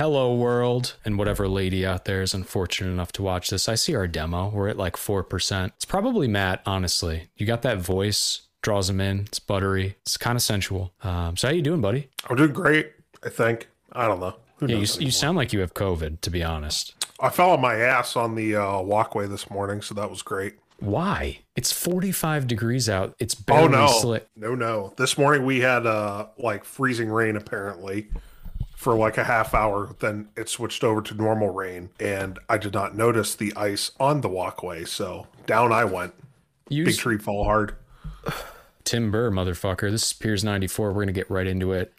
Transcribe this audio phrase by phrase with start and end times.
[0.00, 3.68] Hello World and whatever lady out there is unfortunate enough to watch this.
[3.68, 4.48] I see our demo.
[4.48, 5.66] We're at like 4%.
[5.76, 7.28] It's probably Matt, honestly.
[7.36, 9.20] You got that voice, draws him in.
[9.26, 9.96] It's buttery.
[10.00, 10.94] It's kind of sensual.
[11.02, 12.08] Um, so how you doing, buddy?
[12.30, 12.92] I'm doing great,
[13.22, 13.68] I think.
[13.92, 14.36] I don't know.
[14.56, 16.94] Who Yeah, you, you sound like you have COVID, to be honest.
[17.20, 20.54] I fell on my ass on the uh, walkway this morning, so that was great.
[20.78, 21.40] Why?
[21.56, 23.14] It's 45 degrees out.
[23.18, 24.26] It's barely Oh no, slick.
[24.34, 24.94] no, no!
[24.96, 28.08] This morning we had uh, like freezing rain apparently
[28.80, 29.94] for like a half hour.
[29.98, 34.22] Then it switched over to normal rain, and I did not notice the ice on
[34.22, 34.84] the walkway.
[34.84, 36.14] So down I went.
[36.70, 37.76] You Big Use tree fall hard.
[38.84, 39.90] Timber, motherfucker.
[39.90, 40.88] This is Piers 94.
[40.88, 41.92] We're going to get right into it.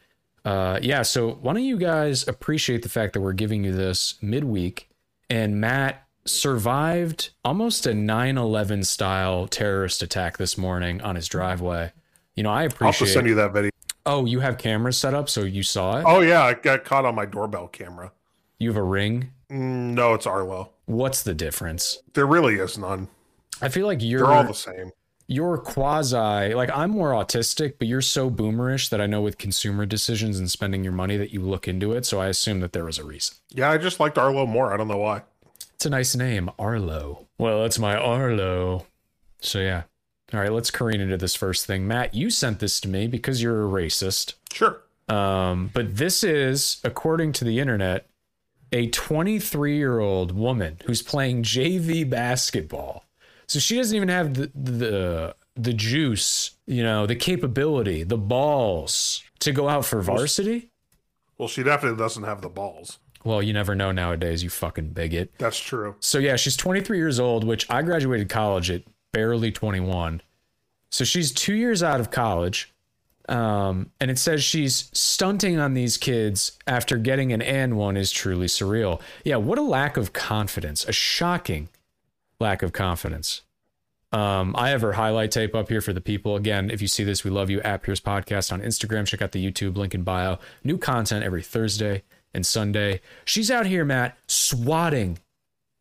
[0.43, 4.15] Uh, yeah, so why don't you guys appreciate the fact that we're giving you this
[4.23, 4.89] midweek
[5.29, 11.91] and Matt survived almost a 9/11 style terrorist attack this morning on his driveway.
[12.35, 13.07] You know, I appreciate.
[13.07, 13.70] I'll send you that video.
[14.05, 16.05] Oh, you have cameras set up so you saw it?
[16.07, 18.11] Oh yeah, I got caught on my doorbell camera.
[18.59, 19.31] You have a ring?
[19.51, 20.71] Mm, no, it's Arlo.
[20.85, 21.99] What's the difference?
[22.13, 23.07] There really is none.
[23.61, 24.91] I feel like you're They're all the same.
[25.27, 29.85] you're quasi like I'm more autistic, but you're so boomerish that I know with consumer
[29.85, 32.05] decisions and spending your money that you look into it.
[32.05, 33.37] So I assume that there was a reason.
[33.49, 34.73] Yeah, I just liked Arlo more.
[34.73, 35.21] I don't know why.
[35.75, 37.27] It's a nice name, Arlo.
[37.37, 38.85] Well, that's my Arlo.
[39.41, 39.83] So yeah.
[40.33, 41.87] All right, let's careen into this first thing.
[41.87, 44.35] Matt, you sent this to me because you're a racist.
[44.51, 44.81] Sure.
[45.09, 48.07] Um, but this is, according to the internet,
[48.71, 53.05] a 23 year old woman who's playing JV basketball.
[53.47, 59.21] So she doesn't even have the the the juice, you know, the capability, the balls
[59.39, 60.69] to go out for varsity.
[61.37, 62.99] Well, she definitely doesn't have the balls.
[63.23, 65.33] Well, you never know nowadays, you fucking bigot.
[65.37, 65.95] That's true.
[65.99, 70.21] So yeah, she's 23 years old, which I graduated college at barely 21.
[70.89, 72.73] So she's two years out of college.
[73.29, 78.11] Um, and it says she's stunting on these kids after getting an and one is
[78.11, 78.99] truly surreal.
[79.23, 80.83] Yeah, what a lack of confidence.
[80.85, 81.69] A shocking
[82.39, 83.41] lack of confidence.
[84.11, 86.35] Um, I have her highlight tape up here for the people.
[86.35, 89.07] Again, if you see this, we love you at Pierce Podcast on Instagram.
[89.07, 90.37] Check out the YouTube link in bio.
[90.63, 92.03] New content every Thursday
[92.33, 92.99] and Sunday.
[93.23, 95.19] She's out here, Matt, swatting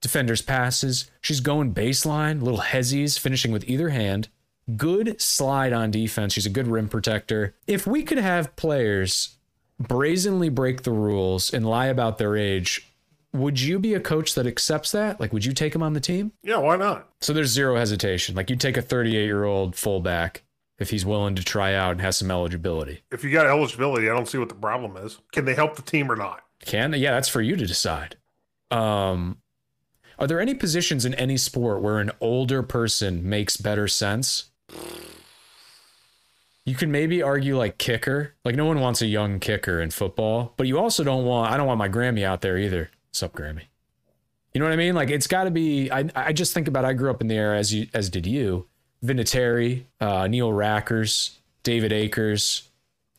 [0.00, 1.11] defenders' passes.
[1.21, 4.28] She's going baseline, little hezzies, finishing with either hand.
[4.77, 6.34] Good slide on defense.
[6.34, 7.55] She's a good rim protector.
[7.66, 9.37] If we could have players
[9.78, 12.87] brazenly break the rules and lie about their age,
[13.33, 15.21] would you be a coach that accepts that?
[15.21, 16.33] Like, would you take them on the team?
[16.43, 17.09] Yeah, why not?
[17.21, 18.34] So there's zero hesitation.
[18.34, 20.43] Like, you take a 38 year old fullback
[20.78, 23.03] if he's willing to try out and has some eligibility.
[23.12, 25.19] If you got eligibility, I don't see what the problem is.
[25.33, 26.43] Can they help the team or not?
[26.65, 28.16] Can yeah, that's for you to decide.
[28.71, 29.39] Um,
[30.20, 34.50] are there any positions in any sport where an older person makes better sense?
[36.66, 38.34] You can maybe argue like kicker.
[38.44, 41.50] Like no one wants a young kicker in football, but you also don't want.
[41.50, 42.91] I don't want my Grammy out there either.
[43.12, 43.62] Sup, Grammy?
[44.53, 44.94] You know what I mean?
[44.94, 45.91] Like it's got to be.
[45.91, 46.84] I I just think about.
[46.84, 48.66] I grew up in the era as you as did you.
[49.03, 52.69] Vinatieri, uh, Neil Rackers, David Akers,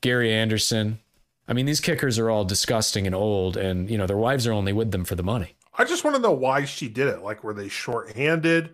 [0.01, 0.99] Gary Anderson.
[1.47, 4.53] I mean, these kickers are all disgusting and old, and you know their wives are
[4.53, 5.55] only with them for the money.
[5.77, 7.21] I just want to know why she did it.
[7.21, 8.71] Like, were they short-handed?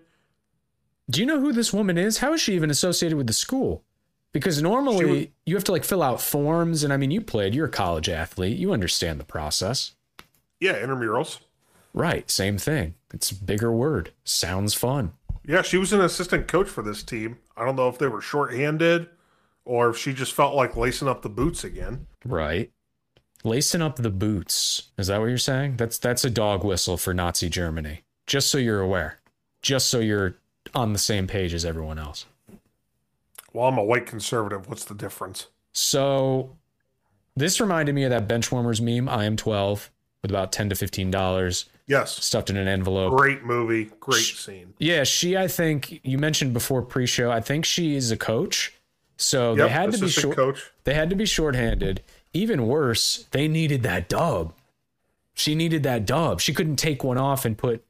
[1.10, 2.18] Do you know who this woman is?
[2.18, 3.84] How is she even associated with the school?
[4.34, 7.56] Because normally was- you have to like fill out forms, and I mean, you played.
[7.56, 8.58] You're a college athlete.
[8.58, 9.94] You understand the process,
[10.60, 11.40] Yeah, intramurals.
[11.94, 12.30] right?
[12.30, 12.96] Same thing.
[13.14, 14.12] It's a bigger word.
[14.26, 15.14] Sounds fun.
[15.46, 17.38] Yeah, she was an assistant coach for this team.
[17.56, 19.08] I don't know if they were short-handed
[19.64, 22.06] or if she just felt like lacing up the boots again.
[22.26, 22.70] Right.
[23.44, 24.90] Lacing up the boots.
[24.98, 25.78] Is that what you're saying?
[25.78, 28.02] That's that's a dog whistle for Nazi Germany.
[28.26, 29.20] Just so you're aware.
[29.62, 30.36] Just so you're
[30.76, 32.26] on the same page as everyone else.
[33.54, 34.68] Well, I'm a white conservative.
[34.68, 35.48] What's the difference?
[35.72, 36.56] So
[37.36, 41.12] this reminded me of that Benchwarmers meme, I am 12, with about 10 to 15
[41.12, 42.22] dollars Yes.
[42.24, 43.16] stuffed in an envelope.
[43.18, 43.92] Great movie.
[44.02, 44.74] Great scene.
[44.78, 48.74] Yeah, she I think you mentioned before pre-show, I think she is a coach.
[49.16, 50.72] So Yep, they had to be short coach.
[50.84, 52.02] they had to be shorthanded.
[52.38, 54.54] Even worse, they needed that dub.
[55.34, 56.40] She needed that dub.
[56.40, 57.84] She couldn't take one off and put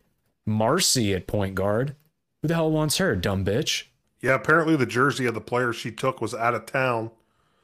[0.46, 1.98] Marcy at point guard.
[2.42, 3.88] Who the hell wants her, dumb bitch?
[4.22, 7.12] Yeah, apparently the jersey of the player she took was out of town.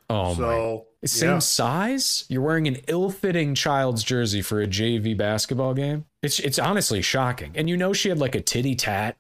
[0.09, 1.07] Oh so, my.
[1.07, 1.39] Same yeah.
[1.39, 2.25] size?
[2.27, 6.03] You're wearing an ill-fitting child's jersey for a JV basketball game?
[6.21, 7.53] It's it's honestly shocking.
[7.55, 9.15] And you know she had like a titty tat.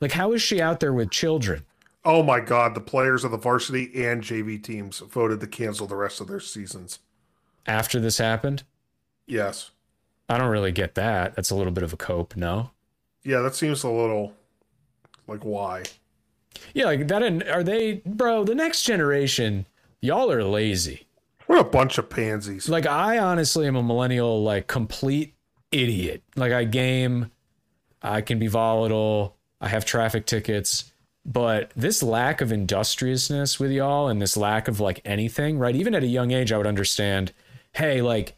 [0.00, 1.64] Like how is she out there with children?
[2.04, 5.96] Oh my God, the players of the varsity and JV teams voted to cancel the
[5.96, 7.00] rest of their seasons.
[7.66, 8.62] After this happened?
[9.26, 9.70] Yes.
[10.28, 11.34] I don't really get that.
[11.34, 12.70] That's a little bit of a cope, no?
[13.24, 14.32] Yeah, that seems a little
[15.26, 15.84] like why?
[16.74, 17.22] Yeah, like that.
[17.22, 18.44] And are they, bro?
[18.44, 19.66] The next generation,
[20.00, 21.06] y'all are lazy.
[21.46, 22.68] What a bunch of pansies.
[22.68, 25.34] Like I honestly am a millennial, like complete
[25.72, 26.22] idiot.
[26.36, 27.30] Like I game,
[28.02, 29.36] I can be volatile.
[29.60, 30.92] I have traffic tickets,
[31.28, 35.76] but this lack of industriousness with y'all and this lack of like anything, right?
[35.76, 37.32] Even at a young age, I would understand.
[37.72, 38.34] Hey, like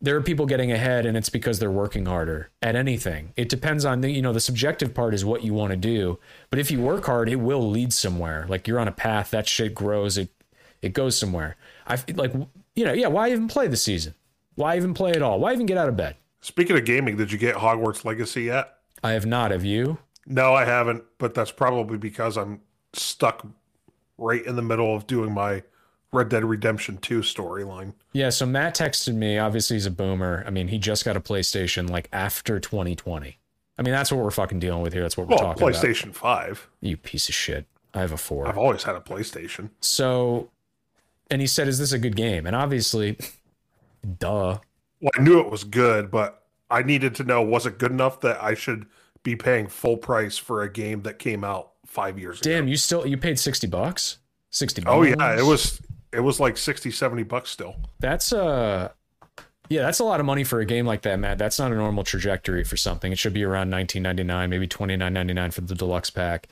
[0.00, 3.32] there are people getting ahead and it's because they're working harder at anything.
[3.36, 6.18] It depends on the, you know, the subjective part is what you want to do.
[6.50, 8.46] But if you work hard, it will lead somewhere.
[8.48, 10.28] Like you're on a path, that shit grows, it
[10.82, 11.54] it goes somewhere.
[11.86, 12.34] I like
[12.74, 14.14] you know, yeah, why even play the season?
[14.56, 15.38] Why even play at all?
[15.38, 16.16] Why even get out of bed?
[16.40, 18.74] Speaking of gaming, did you get Hogwarts Legacy yet?
[19.04, 19.52] I have not.
[19.52, 19.98] Have you?
[20.26, 22.60] No, I haven't, but that's probably because I'm
[22.92, 23.46] stuck
[24.18, 25.62] right in the middle of doing my
[26.12, 27.92] Red Dead Redemption 2 storyline.
[28.12, 29.38] Yeah, so Matt texted me.
[29.38, 30.44] Obviously, he's a boomer.
[30.46, 33.38] I mean, he just got a PlayStation like after 2020.
[33.76, 35.02] I mean, that's what we're fucking dealing with here.
[35.02, 35.74] That's what we're Well, talking about.
[35.74, 36.68] PlayStation 5.
[36.80, 37.66] You piece of shit.
[37.92, 38.46] I have a four.
[38.48, 39.70] I've always had a PlayStation.
[39.80, 40.50] So,
[41.30, 43.16] and he said, "Is this a good game?" And obviously,
[44.18, 44.58] duh.
[45.00, 48.20] Well, I knew it was good, but I needed to know was it good enough
[48.22, 48.86] that I should
[49.24, 52.50] be paying full price for a game that came out five years ago?
[52.50, 54.18] Damn, you still you paid sixty bucks.
[54.50, 54.84] Sixty.
[54.86, 55.80] Oh yeah, it was
[56.12, 57.74] it was like 60 70 bucks still.
[57.98, 58.90] That's uh
[59.68, 61.38] yeah, that's a lot of money for a game like that, Matt.
[61.38, 63.10] That's not a normal trajectory for something.
[63.10, 66.48] It should be around 19.99, maybe 29.99 for the deluxe pack.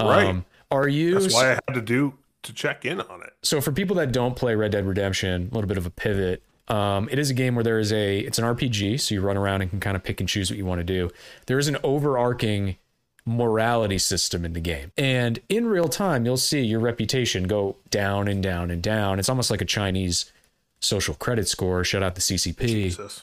[0.00, 0.42] Right.
[0.70, 2.14] Are you That's why I had to do
[2.44, 3.32] to check in on it.
[3.42, 6.42] so for people that don't play Red Dead Redemption, a little bit of a pivot.
[6.68, 9.36] Um, it is a game where there is a it's an RPG, so you run
[9.36, 11.10] around and can kind of pick and choose what you want to do.
[11.46, 12.76] There is an overarching
[13.24, 14.92] morality system in the game.
[14.96, 19.18] And in real time, you'll see your reputation go down and down and down.
[19.18, 20.32] It's almost like a Chinese
[20.80, 21.84] social credit score.
[21.84, 22.66] Shout out the CCP.
[22.66, 23.22] Jesus.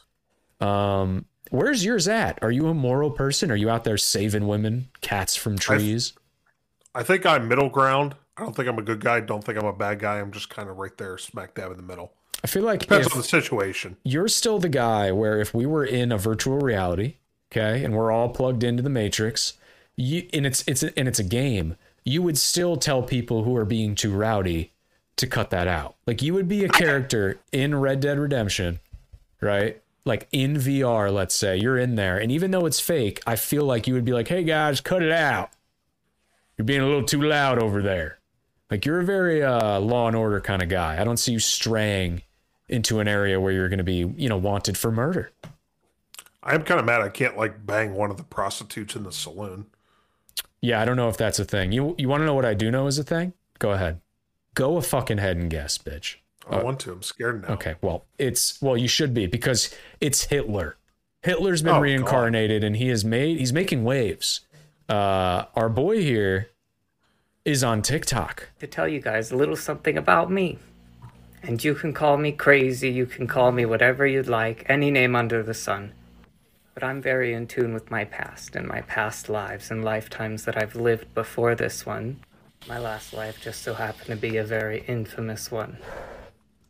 [0.62, 2.40] Um, where's yours at?
[2.42, 3.52] Are you a moral person?
[3.52, 6.14] Are you out there saving women, cats from trees?
[6.96, 8.16] I think I'm middle ground.
[8.38, 9.20] I don't think I'm a good guy.
[9.20, 10.20] Don't think I'm a bad guy.
[10.20, 12.14] I'm just kind of right there, smack dab in the middle.
[12.44, 13.98] I feel like Depends on the situation.
[14.04, 17.16] you're still the guy where if we were in a virtual reality,
[17.52, 19.54] okay, and we're all plugged into the matrix,
[19.96, 21.76] you and it's it's and it's a game,
[22.06, 24.72] you would still tell people who are being too rowdy
[25.18, 25.96] to cut that out.
[26.08, 28.80] Like you would be a character in Red Dead Redemption,
[29.42, 29.82] right?
[30.06, 33.66] Like in VR, let's say you're in there, and even though it's fake, I feel
[33.66, 35.50] like you would be like, "Hey guys, cut it out.
[36.58, 38.20] You're being a little too loud over there."
[38.72, 41.02] Like you're a very uh, law and order kind of guy.
[41.02, 42.22] I don't see you straying
[42.70, 45.32] into an area where you're going to be, you know, wanted for murder.
[46.42, 49.12] I am kind of mad I can't like bang one of the prostitutes in the
[49.12, 49.66] saloon.
[50.62, 51.72] Yeah, I don't know if that's a thing.
[51.72, 53.34] You you want to know what I do know is a thing?
[53.60, 54.00] Go ahead.
[54.56, 56.16] Go a fucking head and guess, bitch.
[56.50, 56.92] I want to.
[56.92, 57.54] I'm scared now.
[57.56, 60.78] Okay, well, it's well, you should be because it's Hitler.
[61.22, 61.82] Hitler's been Oh, God.
[61.84, 64.42] reincarnated and he has made he's making waves.
[64.88, 66.50] Uh our boy here
[67.46, 68.50] is on TikTok.
[68.60, 70.58] to tell you guys a little something about me.
[71.42, 75.16] And you can call me crazy, you can call me whatever you'd like, any name
[75.16, 75.94] under the sun.
[76.74, 80.58] But I'm very in tune with my past and my past lives and lifetimes that
[80.58, 82.20] I've lived before this one.
[82.68, 85.78] My last life just so happened to be a very infamous one.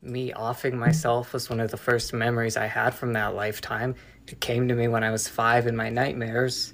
[0.01, 3.95] Me offing myself was one of the first memories I had from that lifetime.
[4.27, 6.74] It came to me when I was five in my nightmares.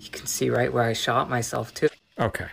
[0.00, 1.88] You can see right where I shot myself, too.
[2.18, 2.46] Okay.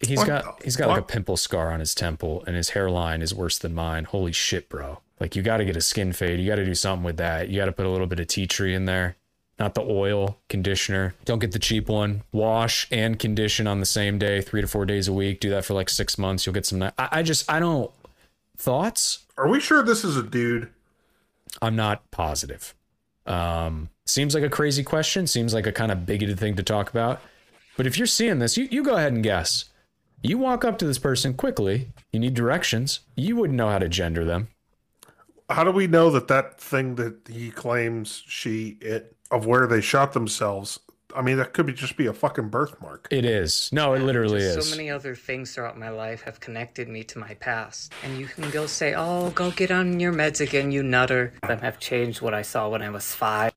[0.00, 3.22] He's What got he's got like a pimple scar on his temple and his hairline
[3.22, 4.04] is worse than mine.
[4.04, 5.00] Holy shit, bro.
[5.20, 6.38] Like you got to get a skin fade.
[6.40, 7.48] You got to do something with that.
[7.48, 9.16] You got to put a little bit of tea tree in there.
[9.58, 11.14] Not the oil conditioner.
[11.24, 12.22] Don't get the cheap one.
[12.30, 15.40] Wash and condition on the same day, 3 to 4 days a week.
[15.40, 16.44] Do that for like 6 months.
[16.44, 17.90] You'll get some ni- I, I just I don't
[18.58, 19.24] thoughts?
[19.38, 20.68] Are we sure this is a dude?
[21.62, 22.74] I'm not positive.
[23.26, 25.26] Um, seems like a crazy question.
[25.26, 27.20] Seems like a kind of bigoted thing to talk about.
[27.76, 29.66] But if you're seeing this, you, you go ahead and guess.
[30.22, 31.92] You walk up to this person quickly.
[32.10, 33.00] You need directions.
[33.16, 34.48] You wouldn't know how to gender them.
[35.50, 39.80] How do we know that that thing that he claims she it of where they
[39.80, 40.80] shot themselves?
[41.14, 43.08] I mean, that could be just be a fucking birthmark.
[43.10, 43.70] It is.
[43.72, 44.68] No, it literally Just is.
[44.68, 47.92] So many other things throughout my life have connected me to my past.
[48.02, 51.32] And you can go say, oh, go get on your meds again, you nutter.
[51.46, 53.52] Them have changed what I saw when I was five.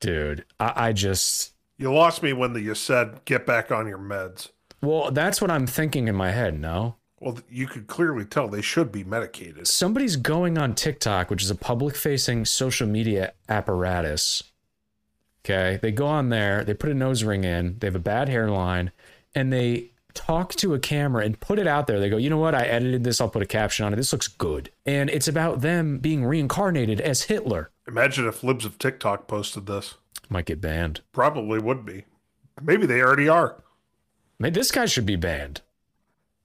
[0.00, 1.52] Dude, I, I just.
[1.78, 4.50] You lost me when the, you said get back on your meds.
[4.82, 6.96] Well, that's what I'm thinking in my head, no?
[7.20, 9.66] Well, you could clearly tell they should be medicated.
[9.66, 14.42] somebody's going on TikTok, which is a public facing social media apparatus.
[15.44, 15.78] Okay.
[15.80, 18.92] They go on there, they put a nose ring in, they have a bad hairline,
[19.34, 22.00] and they talk to a camera and put it out there.
[22.00, 22.54] They go, you know what?
[22.54, 23.20] I edited this.
[23.20, 23.96] I'll put a caption on it.
[23.96, 24.70] This looks good.
[24.84, 27.70] And it's about them being reincarnated as Hitler.
[27.86, 29.94] Imagine if Libs of TikTok posted this.
[30.28, 31.00] Might get banned.
[31.12, 32.04] Probably would be.
[32.62, 33.62] Maybe they already are.
[34.38, 35.62] Maybe this guy should be banned.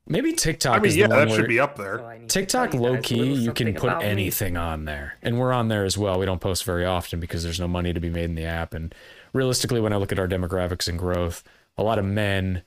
[0.06, 2.04] Maybe TikTok I mean, is yeah, the one that where should be up there.
[2.06, 4.08] I need to TikTok low key, you can put about me.
[4.10, 5.18] anything on there.
[5.22, 6.20] And we're on there as well.
[6.20, 8.74] We don't post very often because there's no money to be made in the app.
[8.74, 8.94] And
[9.32, 11.42] realistically, when I look at our demographics and growth,
[11.78, 12.64] a lot of men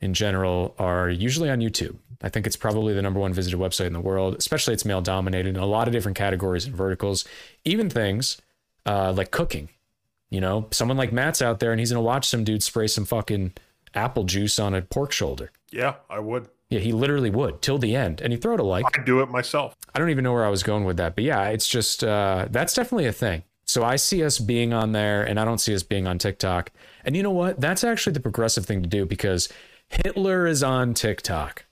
[0.00, 1.96] in general are usually on YouTube.
[2.22, 5.00] I think it's probably the number one visited website in the world, especially it's male
[5.00, 7.24] dominated in a lot of different categories and verticals,
[7.64, 8.40] even things
[8.86, 9.70] uh, like cooking.
[10.30, 12.86] You know, someone like Matt's out there and he's going to watch some dude spray
[12.86, 13.52] some fucking
[13.94, 15.50] apple juice on a pork shoulder.
[15.70, 16.48] Yeah, I would.
[16.68, 18.20] Yeah, he literally would till the end.
[18.20, 18.86] And he throw it a like.
[18.96, 19.74] I'd do it myself.
[19.92, 22.46] I don't even know where I was going with that, but yeah, it's just uh,
[22.50, 23.42] that's definitely a thing.
[23.64, 26.72] So I see us being on there, and I don't see us being on TikTok.
[27.04, 27.60] And you know what?
[27.60, 29.48] That's actually the progressive thing to do because
[29.88, 31.66] Hitler is on TikTok.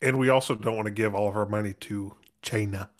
[0.00, 2.90] And we also don't want to give all of our money to China.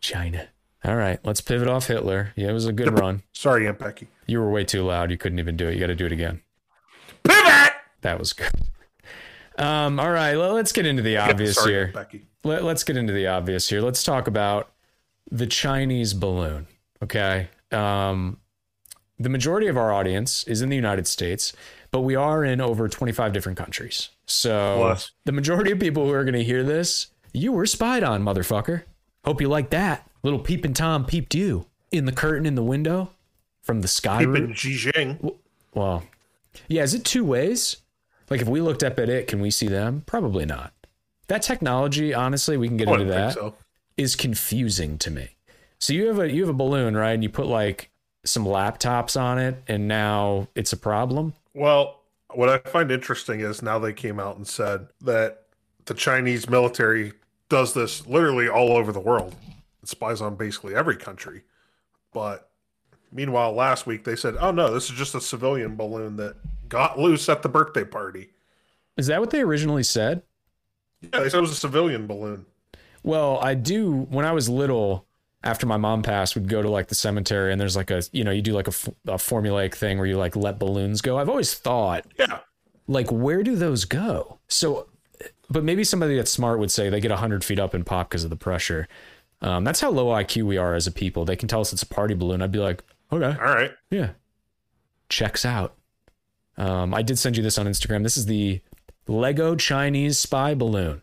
[0.00, 0.48] China.
[0.86, 2.32] All right, let's pivot off Hitler.
[2.36, 3.22] Yeah, it was a good run.
[3.32, 4.06] Sorry, Aunt Becky.
[4.26, 5.10] You were way too loud.
[5.10, 5.74] You couldn't even do it.
[5.74, 6.42] You got to do it again.
[7.24, 7.72] Pivot!
[8.02, 8.52] That was good.
[9.58, 11.90] Um, all right, well, let's get into the obvious Sorry, here.
[11.92, 12.26] Becky.
[12.44, 13.80] Let, let's get into the obvious here.
[13.80, 14.70] Let's talk about
[15.28, 16.68] the Chinese balloon.
[17.02, 17.48] Okay.
[17.72, 18.38] Um,
[19.18, 21.52] the majority of our audience is in the United States,
[21.90, 24.10] but we are in over 25 different countries.
[24.26, 25.10] So Plus.
[25.24, 28.84] the majority of people who are going to hear this, you were spied on, motherfucker.
[29.24, 30.05] Hope you like that.
[30.22, 33.10] Little peeping Tom peeped you in the curtain in the window
[33.62, 34.22] from the sky.
[34.22, 35.36] In Xijing.
[35.74, 36.02] Well,
[36.68, 37.76] yeah, is it two ways?
[38.30, 40.02] Like if we looked up at it, can we see them?
[40.06, 40.72] Probably not.
[41.28, 43.54] That technology, honestly, we can get oh, I into that, think
[43.96, 45.30] is confusing to me.
[45.78, 47.12] So you have a you have a balloon, right?
[47.12, 47.90] And you put like
[48.24, 51.34] some laptops on it, and now it's a problem.
[51.54, 52.00] Well,
[52.34, 55.44] what I find interesting is now they came out and said that
[55.86, 57.12] the Chinese military
[57.48, 59.34] does this literally all over the world.
[59.86, 61.42] It spies on basically every country.
[62.12, 62.50] But
[63.12, 66.34] meanwhile, last week they said, oh no, this is just a civilian balloon that
[66.68, 68.30] got loose at the birthday party.
[68.96, 70.22] Is that what they originally said?
[71.02, 72.46] Yeah, they said it was a civilian balloon.
[73.04, 73.92] Well, I do.
[74.10, 75.06] When I was little,
[75.44, 78.24] after my mom passed, would go to like the cemetery, and there's like a you
[78.24, 78.72] know you do like a,
[79.06, 81.16] a formulaic thing where you like let balloons go.
[81.16, 82.40] I've always thought Yeah.
[82.88, 84.88] like where do those go so
[85.48, 88.24] but maybe somebody that's smart would say they get 100 feet up and pop because
[88.24, 88.88] of the pressure
[89.42, 91.24] um, that's how low iq we are as a people.
[91.24, 92.42] They can tell us it's a party balloon.
[92.42, 93.36] I'd be like okay.
[93.38, 93.72] All right.
[93.90, 94.10] yeah.
[95.08, 95.74] Checks out.
[96.58, 98.02] Um, i did send you this on instagram.
[98.02, 98.60] This is the
[99.06, 101.02] lego chinese spy balloon.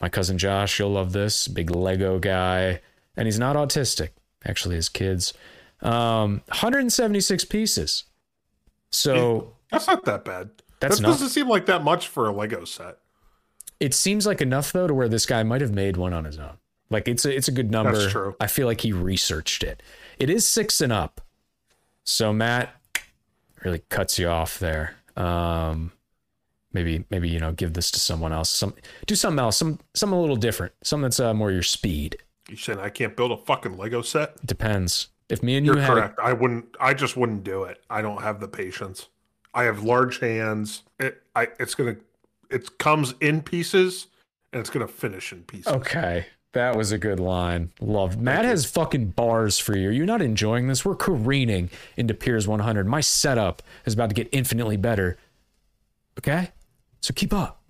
[0.00, 1.48] My cousin josh you'll love this.
[1.48, 2.80] Big lego guy.
[3.16, 4.10] And he's not autistic.
[4.44, 5.34] Actually his kids.
[5.82, 8.04] Um, 176 pieces.
[8.90, 10.50] So That's not that bad.
[10.80, 12.98] That's that doesn't seem like that much for a Lego set.
[13.80, 16.38] it seems like enough though to where this guy might have made one on his
[16.38, 16.56] own.
[16.92, 17.98] Like it's a it's a good number.
[17.98, 18.36] That's true.
[18.40, 19.82] I feel like he researched it.
[20.18, 21.20] It is six and up.
[22.04, 22.74] So Matt
[23.64, 24.96] really cuts you off there.
[25.16, 25.92] Um
[26.72, 28.48] maybe maybe you know give this to someone else.
[28.48, 28.74] Some
[29.06, 29.56] do something else.
[29.56, 30.72] Some something a little different.
[30.82, 32.18] Something that's uh, more your speed.
[32.48, 34.44] You saying I can't build a fucking Lego set?
[34.44, 35.08] Depends.
[35.28, 36.18] If me and you You're had correct.
[36.20, 36.76] I wouldn't.
[36.80, 37.82] I just wouldn't do it.
[37.88, 39.08] I don't have the patience.
[39.54, 40.82] I have large hands.
[40.98, 41.22] It.
[41.34, 41.48] I.
[41.58, 41.96] It's gonna.
[42.50, 44.08] It comes in pieces,
[44.52, 45.72] and it's gonna finish in pieces.
[45.72, 46.26] Okay.
[46.52, 47.72] That was a good line.
[47.80, 48.20] Love.
[48.20, 49.88] Matt has fucking bars for you.
[49.88, 50.84] Are you not enjoying this?
[50.84, 52.86] We're careening into Piers 100.
[52.86, 55.16] My setup is about to get infinitely better.
[56.18, 56.50] Okay?
[57.00, 57.62] So keep up.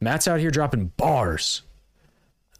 [0.00, 1.62] Matt's out here dropping bars.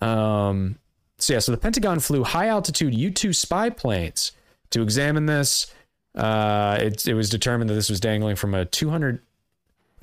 [0.01, 0.79] Um
[1.19, 4.33] so yeah, so the Pentagon flew high altitude U2 spy planes
[4.71, 5.73] to examine this.
[6.15, 9.21] Uh it it was determined that this was dangling from a 200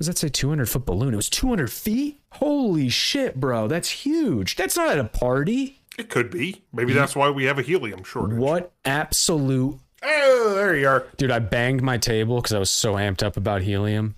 [0.02, 1.14] does that say 200 foot balloon?
[1.14, 2.18] It was 200 feet?
[2.32, 3.68] Holy shit, bro.
[3.68, 4.56] That's huge.
[4.56, 5.80] That's not at a party.
[5.96, 6.64] It could be.
[6.72, 8.36] Maybe that's why we have a helium shortage.
[8.36, 9.78] What absolute.
[10.02, 11.06] Oh, there you are.
[11.18, 14.16] Dude, I banged my table because I was so amped up about helium.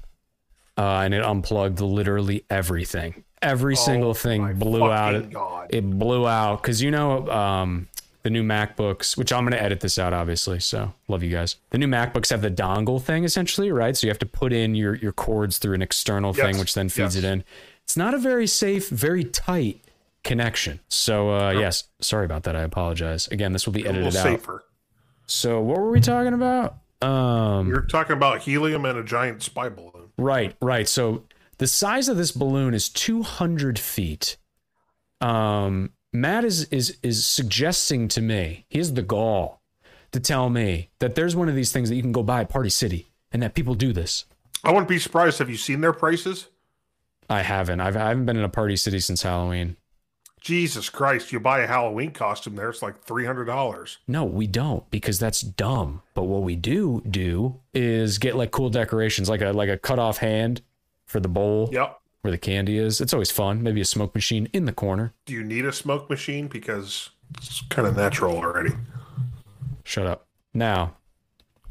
[0.78, 3.22] Uh, and it unplugged literally everything.
[3.42, 5.30] Every single thing blew out.
[5.30, 5.66] God.
[5.68, 7.88] It blew out because you know um,
[8.24, 10.58] the new MacBooks, which I'm going to edit this out, obviously.
[10.58, 11.56] So love you guys.
[11.70, 13.96] The new MacBooks have the dongle thing essentially, right?
[13.96, 16.88] So you have to put in your your cords through an external thing, which then
[16.88, 17.22] feeds yes.
[17.22, 17.44] it in.
[17.84, 19.80] It's not a very safe, very tight
[20.24, 20.80] connection.
[20.88, 22.56] So uh, yes, sorry about that.
[22.56, 23.28] I apologize.
[23.28, 24.22] Again, this will be edited out.
[24.22, 24.64] safer.
[25.26, 26.76] So what were we talking about?
[27.02, 30.10] Um, You're talking about helium and a giant spy balloon.
[30.16, 30.88] Right, right.
[30.88, 31.24] So
[31.58, 34.38] the size of this balloon is 200 feet.
[35.20, 39.60] Um, Matt is is is suggesting to me, he has the gall
[40.12, 42.48] to tell me that there's one of these things that you can go buy at
[42.48, 44.24] Party City and that people do this.
[44.62, 45.40] I wouldn't be surprised.
[45.40, 46.46] Have you seen their prices?
[47.28, 47.80] I haven't.
[47.80, 49.76] I've, I haven't been in a Party City since Halloween.
[50.40, 51.32] Jesus Christ!
[51.32, 53.98] You buy a Halloween costume there, it's like three hundred dollars.
[54.06, 56.02] No, we don't because that's dumb.
[56.14, 59.98] But what we do do is get like cool decorations, like a like a cut
[59.98, 60.62] off hand
[61.06, 61.70] for the bowl.
[61.72, 61.98] Yep.
[62.24, 63.02] Where the candy is.
[63.02, 63.62] It's always fun.
[63.62, 65.12] Maybe a smoke machine in the corner.
[65.26, 68.70] Do you need a smoke machine because it's kind of natural already?
[69.84, 70.26] Shut up.
[70.54, 70.96] Now,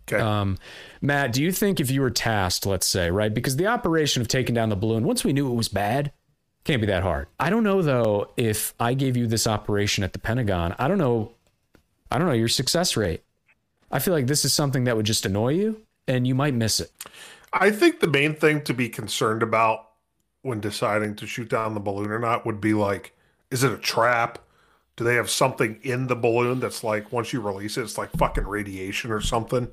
[0.07, 0.17] Okay.
[0.21, 0.59] um,
[1.01, 4.27] Matt, do you think if you were tasked, let's say, right, because the operation of
[4.27, 6.11] taking down the balloon, once we knew it was bad,
[6.65, 7.27] can't be that hard.
[7.39, 10.75] I don't know though if I gave you this operation at the Pentagon.
[10.77, 11.31] I don't know.
[12.11, 13.23] I don't know your success rate.
[13.91, 16.79] I feel like this is something that would just annoy you, and you might miss
[16.79, 16.91] it.
[17.53, 19.87] I think the main thing to be concerned about
[20.43, 23.13] when deciding to shoot down the balloon or not would be like,
[23.49, 24.39] is it a trap?
[24.95, 28.11] Do they have something in the balloon that's like once you release it, it's like
[28.11, 29.67] fucking radiation or something?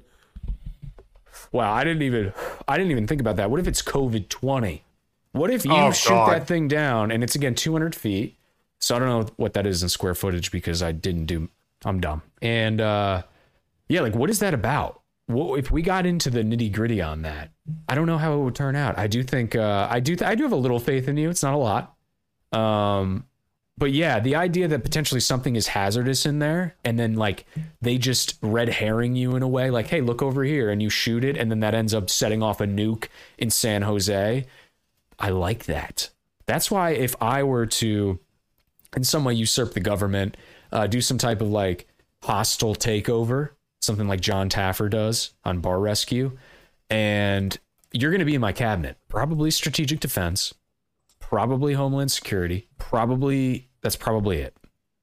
[1.53, 2.33] Wow, I didn't even
[2.69, 3.51] I didn't even think about that.
[3.51, 4.85] What if it's COVID twenty?
[5.33, 6.33] What if you Oh, shoot God.
[6.33, 8.37] that thing down and it's again two hundred feet?
[8.79, 11.49] So I don't know what that is in square footage because I didn't do.
[11.85, 12.23] I'm dumb.
[12.41, 13.23] And uh,
[13.89, 15.00] yeah, like what is that about?
[15.31, 17.51] If we got into the nitty gritty on that,
[17.89, 18.99] I don't know how it would turn out.
[18.99, 20.17] I do think uh, I do.
[20.25, 21.31] I do have a little faith in you.
[21.31, 21.95] It's not a lot.
[22.53, 23.25] Um,
[23.79, 27.47] but yeah, the idea that potentially something is hazardous in there, and then like
[27.81, 30.91] they just red herring you in a way, like, hey, look over here, and you
[30.91, 33.07] shoot it, and then that ends up setting off a nuke
[33.39, 34.47] in San Jose.
[35.19, 36.11] I like that.
[36.47, 38.19] That's why if I were to,
[38.97, 40.37] in some way, usurp the government,
[40.73, 41.87] uh, do some type of like
[42.23, 46.37] hostile takeover, something like John Taffer does on Bar Rescue,
[46.89, 47.59] and
[47.93, 50.55] you're going to be in my cabinet, probably strategic defense,
[51.19, 54.57] probably homeland security, probably that's probably it.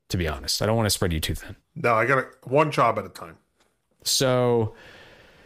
[0.10, 1.58] To be honest, I don't want to spread you too thin.
[1.76, 3.36] No, I got one job at a time.
[4.04, 4.74] So,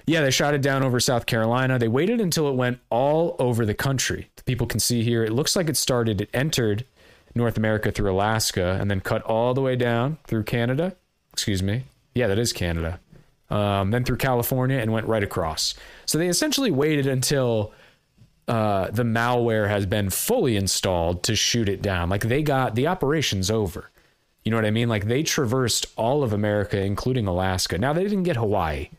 [0.06, 1.80] yeah, they shot it down over South Carolina.
[1.80, 4.30] They waited until it went all over the country.
[4.36, 5.24] The people can see here.
[5.24, 6.86] It looks like it started, it entered
[7.34, 10.96] North America through Alaska and then cut all the way down through Canada.
[11.34, 11.86] Excuse me.
[12.14, 13.00] Yeah, that is Canada.
[13.52, 15.76] Um, then through California and went right across.
[16.06, 17.74] So they essentially waited until
[18.48, 22.10] uh, the malware has been fully installed to shoot it down.
[22.10, 23.92] Like they got the operation's over.
[24.46, 24.88] You know what I mean?
[24.90, 27.78] Like they traversed all of America, including Alaska.
[27.78, 28.90] Now they didn't get Hawaii,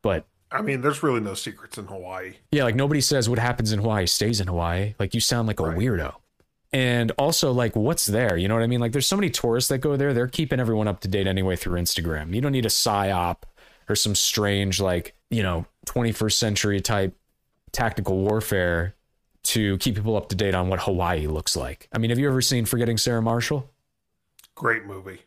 [0.00, 2.34] but I mean, there's really no secrets in Hawaii.
[2.52, 4.94] yeah, like nobody says what happens in Hawaii stays in Hawaii.
[4.98, 5.76] Like you sound like a Right.
[5.76, 6.14] weirdo.
[6.72, 8.36] And also, like, what's there?
[8.36, 8.80] You know what I mean?
[8.80, 10.12] Like, there's so many tourists that go there.
[10.12, 12.34] They're keeping everyone up to date anyway through Instagram.
[12.34, 13.36] You don't need a psyop
[13.88, 17.16] or some strange, like, you know, 21st century type
[17.72, 18.94] tactical warfare
[19.44, 21.88] to keep people up to date on what Hawaii looks like.
[21.92, 23.70] I mean, have you ever seen Forgetting Sarah Marshall?
[24.54, 25.20] Great movie.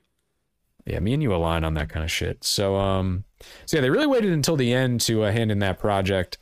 [0.85, 2.43] Yeah, me and you align on that kind of shit.
[2.43, 3.23] So, um,
[3.65, 6.37] so yeah, they really waited until the end to uh, hand in that project.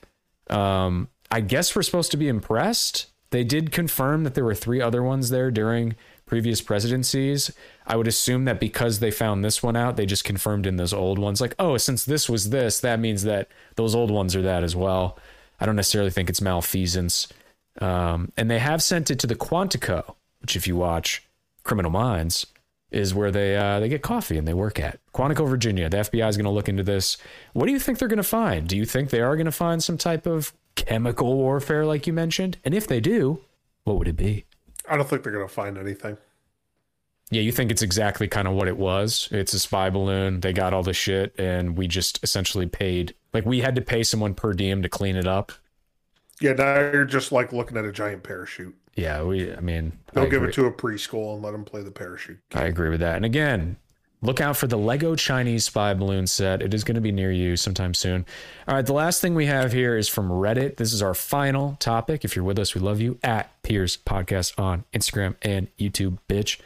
[0.50, 3.08] Um, I guess we're supposed to be impressed.
[3.32, 5.96] They did confirm that there were three other ones there during
[6.30, 7.52] previous presidencies.
[7.88, 10.94] I would assume that because they found this one out, they just confirmed in those
[10.94, 14.44] old ones, like, oh, since this was this, that means that those old ones are
[14.44, 15.18] that as well.
[15.60, 17.28] I don't necessarily think it's malfeasance.
[17.82, 21.28] Um, and they have sent it to the Quantico, which, if you watch
[21.64, 22.46] Criminal Minds,
[22.92, 25.90] is where they uh, they get coffee and they work at Quantico, Virginia.
[25.90, 27.18] The FBI is going to look into this.
[27.54, 28.68] What do you think they're going to find?
[28.68, 32.14] Do you think they are going to find some type of chemical warfare, like you
[32.14, 32.58] mentioned?
[32.64, 33.42] And if they do,
[33.84, 34.46] what would it be?
[34.90, 36.18] I don't think they're going to find anything.
[37.32, 39.30] Yeah, you think it's exactly kind of what it was.
[39.32, 40.40] It's a spy balloon.
[40.40, 43.14] They got all the shit, and we just essentially paid.
[43.34, 45.52] Like we had to pay someone per diem to clean it up.
[46.42, 48.76] Yeah, now you're just like looking at a giant parachute.
[48.96, 49.54] Yeah, we.
[49.54, 50.50] I mean, They'll I give agree.
[50.50, 52.40] it to a preschool and let them play the parachute.
[52.56, 53.16] I agree with that.
[53.18, 53.78] And again,
[54.22, 56.62] look out for the Lego Chinese spy balloon set.
[56.62, 58.26] It is going to be near you sometime soon.
[58.68, 60.78] All right, the last thing we have here is from Reddit.
[60.78, 62.26] This is our final topic.
[62.26, 66.60] If you're with us, we love you at Piers Podcast on Instagram and YouTube, bitch.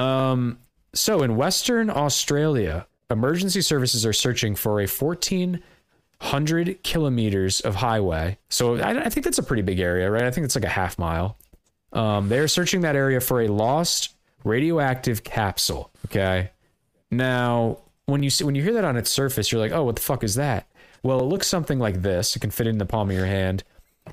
[0.00, 0.58] Um,
[0.94, 8.38] so in Western Australia, emergency services are searching for a 1,400 kilometers of highway.
[8.50, 10.22] So I, I think that's a pretty big area, right?
[10.22, 11.36] I think it's like a half mile.
[11.92, 14.14] Um, they're searching that area for a lost
[14.44, 15.90] radioactive capsule.
[16.06, 16.50] Okay.
[17.10, 19.96] Now, when you see, when you hear that on its surface, you're like, oh, what
[19.96, 20.66] the fuck is that?
[21.02, 22.34] Well, it looks something like this.
[22.36, 23.64] It can fit in the palm of your hand.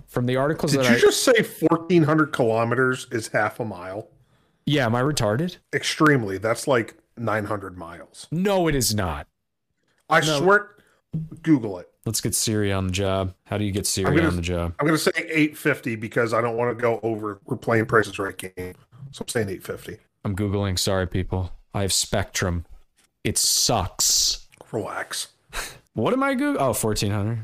[0.08, 4.10] From the articles Did that you I, just say 1,400 kilometers is half a mile?
[4.66, 5.58] yeah, am I retarded?
[5.74, 6.38] Extremely.
[6.38, 8.28] That's like 900 miles.
[8.32, 9.28] No, it is not.
[10.10, 10.72] I swear.
[11.44, 11.90] Google it.
[12.06, 13.34] Let's get Siri on the job.
[13.46, 14.74] How do you get Siri gonna- on the job?
[14.80, 17.40] I'm going to say 850 because I don't want to go over.
[17.46, 18.76] We're playing Prices Right game.
[19.12, 19.98] So I'm saying 850.
[20.26, 20.78] I'm Googling.
[20.78, 21.52] Sorry, people.
[21.74, 22.66] I have Spectrum.
[23.26, 24.46] It sucks.
[24.72, 25.30] Relax.
[25.96, 26.58] What am I Googling?
[26.60, 27.40] Oh, 1400.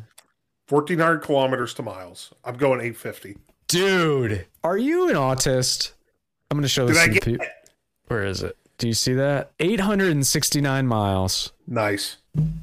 [0.70, 2.32] 1,400 kilometers to miles.
[2.46, 3.38] I'm going 850.
[3.68, 5.94] Dude, are you an autist?
[6.52, 7.46] I'm going to show this I to get people.
[8.10, 8.56] Where is it?
[8.78, 9.54] Do you see that?
[9.60, 11.52] 869 miles.
[11.66, 12.18] Nice.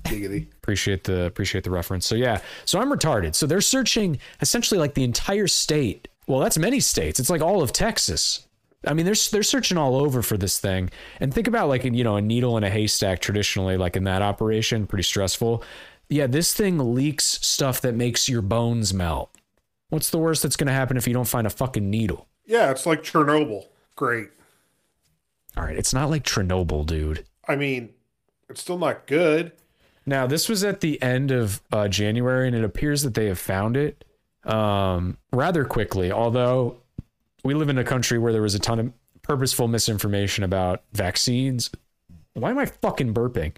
[0.04, 0.46] Giggity.
[0.52, 2.06] Appreciate the appreciate the reference.
[2.06, 3.34] So yeah, so I'm retarded.
[3.34, 7.18] So they're searching essentially like the entire state Well, that's many states.
[7.18, 8.46] It's like all of Texas.
[8.86, 10.90] I mean, they're they're searching all over for this thing.
[11.20, 14.22] And think about like you know a needle in a haystack traditionally, like in that
[14.22, 15.62] operation, pretty stressful.
[16.08, 19.30] Yeah, this thing leaks stuff that makes your bones melt.
[19.90, 22.28] What's the worst that's going to happen if you don't find a fucking needle?
[22.46, 23.66] Yeah, it's like Chernobyl.
[23.96, 24.28] Great.
[25.56, 27.24] All right, it's not like Chernobyl, dude.
[27.46, 27.90] I mean,
[28.48, 29.52] it's still not good.
[30.06, 33.38] Now, this was at the end of uh, January, and it appears that they have
[33.38, 34.04] found it
[34.44, 36.10] um, rather quickly.
[36.10, 36.78] Although
[37.44, 41.70] we live in a country where there was a ton of purposeful misinformation about vaccines.
[42.34, 43.52] Why am I fucking burping?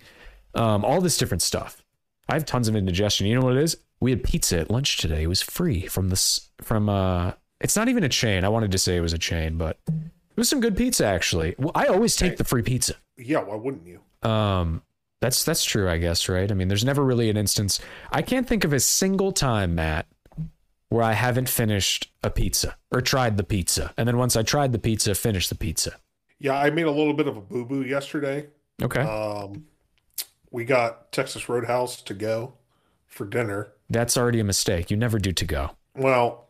[0.54, 1.82] Um, all this different stuff.
[2.28, 3.26] I have tons of indigestion.
[3.26, 3.76] You know what it is?
[4.00, 5.24] We had pizza at lunch today.
[5.24, 8.44] It was free from this from uh it's not even a chain.
[8.44, 11.54] I wanted to say it was a chain, but it was some good pizza actually.
[11.58, 12.94] Well, I always take the free pizza.
[13.18, 14.00] Yeah, why wouldn't you?
[14.28, 14.82] Um
[15.20, 16.50] that's that's true, I guess, right?
[16.50, 17.80] I mean, there's never really an instance.
[18.10, 20.06] I can't think of a single time, Matt,
[20.90, 23.94] where I haven't finished a pizza or tried the pizza.
[23.96, 25.92] And then once I tried the pizza, finished the pizza.
[26.38, 28.48] Yeah, I made a little bit of a boo boo yesterday.
[28.82, 29.00] Okay.
[29.00, 29.66] Um,
[30.50, 32.54] we got Texas Roadhouse to go
[33.06, 33.68] for dinner.
[33.88, 34.90] That's already a mistake.
[34.90, 35.70] You never do to go.
[35.96, 36.46] Well,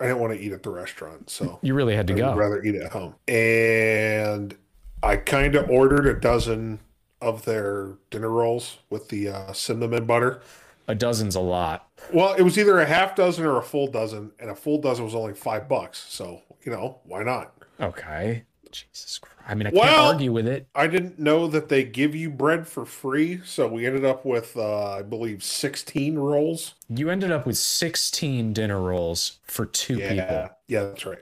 [0.00, 2.28] I didn't want to eat at the restaurant, so You really had to I go.
[2.30, 3.14] would rather eat at home.
[3.28, 4.56] And
[5.02, 6.80] I kind of ordered a dozen
[7.20, 10.40] of their dinner rolls with the uh, cinnamon butter.
[10.88, 11.88] A dozen's a lot.
[12.12, 15.04] Well, it was either a half dozen or a full dozen, and a full dozen
[15.04, 16.04] was only five bucks.
[16.08, 17.52] So you know why not?
[17.80, 18.44] Okay.
[18.72, 19.36] Jesus Christ.
[19.48, 20.66] I mean, I can't argue with it.
[20.74, 24.54] I didn't know that they give you bread for free, so we ended up with,
[24.56, 26.74] uh, I believe, sixteen rolls.
[26.88, 30.56] You ended up with 16 dinner rolls for two Yeah, people.
[30.66, 31.20] yeah, that's right.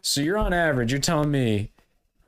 [0.00, 1.72] So you're on average, you're telling me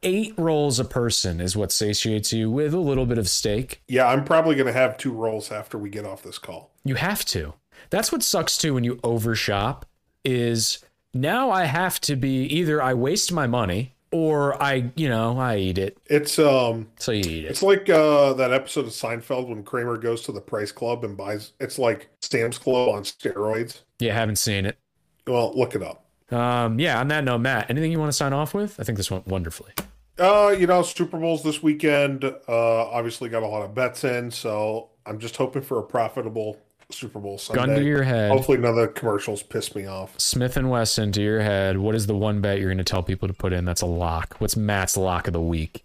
[0.04, 3.82] eight rolls a person is what satiates you with a little bit of steak.
[3.88, 6.70] Yeah, I'm probably gonna have two rolls after we get off this call.
[6.84, 7.54] You have to.
[7.90, 9.86] That's what sucks too when you overshop
[10.24, 10.78] is
[11.12, 15.56] now I have to be either I waste my money or I, you know, I
[15.56, 15.98] eat it.
[16.06, 17.48] It's um, So you eat it.
[17.48, 21.16] it's like uh that episode of Seinfeld when Kramer goes to the Price Club and
[21.16, 21.52] buys.
[21.60, 23.80] It's like Sam's Club on steroids.
[23.98, 24.78] Yeah, haven't seen it.
[25.26, 26.04] Well, look it up.
[26.30, 28.78] Um, yeah, on that note, Matt, anything you want to sign off with?
[28.80, 29.72] I think this went wonderfully.
[30.18, 32.24] Uh, you know, Super Bowl's this weekend.
[32.24, 36.58] Uh, obviously got a lot of bets in, so I'm just hoping for a profitable
[36.90, 37.66] Super Bowl Sunday.
[37.66, 38.30] Gun to your head.
[38.30, 40.18] Hopefully, none of the commercials piss me off.
[40.20, 41.78] Smith and Wesson to your head.
[41.78, 43.64] What is the one bet you're going to tell people to put in?
[43.64, 44.36] That's a lock.
[44.38, 45.84] What's Matt's lock of the week?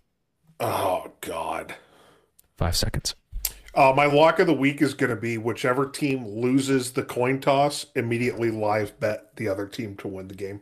[0.60, 1.76] Oh God.
[2.58, 3.16] Five seconds.
[3.74, 7.40] Uh, my lock of the week is going to be whichever team loses the coin
[7.40, 10.62] toss, immediately live bet the other team to win the game.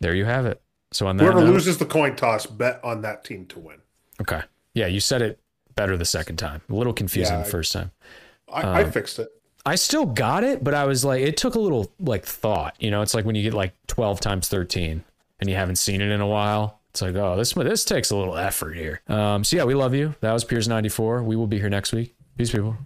[0.00, 0.62] There you have it.
[0.94, 3.76] So on that Whoever note- loses the coin toss, bet on that team to win.
[4.20, 4.42] okay,
[4.74, 5.38] yeah, you said it
[5.76, 6.62] better the second time.
[6.70, 7.90] A little confusing Yeah, the first time.
[8.52, 9.28] I, Um, I fixed it.
[9.66, 12.76] I still got it, but I was like, it took a little like thought.
[12.78, 15.02] You know, it's like when you get like twelve times thirteen
[15.40, 16.80] and you haven't seen it in a while.
[16.90, 19.00] It's like, oh, this this takes a little effort here.
[19.08, 20.14] Um, so yeah, we love you.
[20.20, 21.22] That was Piers ninety four.
[21.24, 22.14] We will be here next week.
[22.36, 22.76] Peace, people.